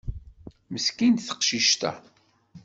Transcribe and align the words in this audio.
Meskint 0.71 1.25
teqcict-a. 1.27 1.91